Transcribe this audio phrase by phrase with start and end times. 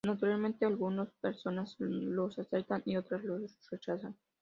[0.03, 4.17] Naturalmente algunas personas los aceptan y otras los rechazan.